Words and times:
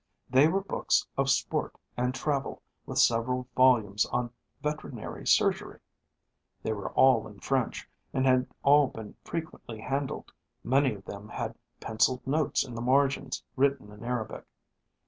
They 0.31 0.47
were 0.47 0.63
books 0.63 1.05
of 1.15 1.29
sport 1.29 1.75
and 1.95 2.15
travel 2.15 2.63
with 2.87 2.97
several 2.97 3.47
volumes 3.55 4.03
on 4.07 4.31
veterinary 4.63 5.27
surgery. 5.27 5.79
They 6.63 6.73
were 6.73 6.89
all 6.93 7.27
in 7.27 7.39
French, 7.39 7.87
and 8.11 8.25
had 8.25 8.47
all 8.63 8.87
been 8.87 9.13
frequently 9.23 9.79
handled, 9.79 10.31
many 10.63 10.95
of 10.95 11.05
them 11.05 11.29
had 11.29 11.53
pencilled 11.79 12.25
notes 12.25 12.65
in 12.65 12.73
the 12.73 12.81
margins 12.81 13.43
written 13.55 13.91
in 13.91 14.03
Arabic. 14.03 14.45